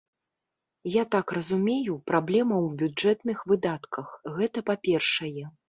Я 0.93 1.03
так 1.15 1.33
разумею, 1.39 1.93
праблема 2.13 2.55
ў 2.65 2.81
бюджэтных 2.81 3.47
выдатках, 3.55 4.19
гэта 4.41 4.69
па-першае. 4.75 5.43